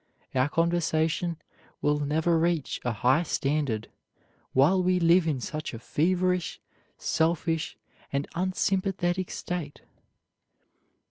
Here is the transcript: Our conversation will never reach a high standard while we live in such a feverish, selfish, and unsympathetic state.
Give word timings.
Our 0.33 0.49
conversation 0.49 1.37
will 1.79 1.99
never 1.99 2.39
reach 2.39 2.81
a 2.83 2.91
high 2.91 3.21
standard 3.21 3.87
while 4.51 4.81
we 4.81 4.99
live 4.99 5.27
in 5.27 5.39
such 5.39 5.75
a 5.75 5.79
feverish, 5.79 6.59
selfish, 6.97 7.77
and 8.11 8.27
unsympathetic 8.33 9.29
state. 9.29 9.81